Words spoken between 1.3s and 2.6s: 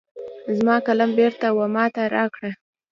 وماته را روا کړه